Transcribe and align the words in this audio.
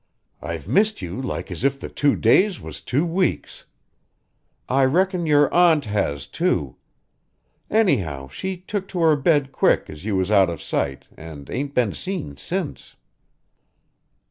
I've 0.41 0.67
missed 0.67 1.03
you 1.03 1.21
like 1.21 1.51
as 1.51 1.63
if 1.63 1.79
the 1.79 1.87
two 1.87 2.15
days 2.15 2.59
was 2.59 2.81
two 2.81 3.05
weeks. 3.05 3.65
I 4.67 4.83
reckon 4.85 5.27
your 5.27 5.53
aunt 5.53 5.85
has, 5.85 6.25
too. 6.25 6.77
Anyhow, 7.69 8.27
she 8.27 8.57
took 8.57 8.87
to 8.87 8.99
her 9.01 9.15
bed 9.15 9.51
quick 9.51 9.91
as 9.91 10.03
you 10.03 10.15
was 10.15 10.31
out 10.31 10.49
of 10.49 10.59
sight 10.59 11.05
an' 11.15 11.45
ain't 11.51 11.75
been 11.75 11.93
seen 11.93 12.35
since." 12.35 12.95